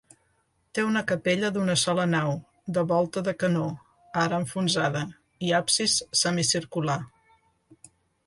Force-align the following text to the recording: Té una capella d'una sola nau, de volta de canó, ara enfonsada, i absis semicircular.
Té 0.77 0.83
una 0.91 1.01
capella 1.09 1.49
d'una 1.57 1.73
sola 1.81 2.05
nau, 2.13 2.31
de 2.77 2.85
volta 2.91 3.23
de 3.27 3.35
canó, 3.43 3.67
ara 4.23 4.41
enfonsada, 4.45 5.05
i 5.49 5.53
absis 5.61 5.99
semicircular. 6.23 6.99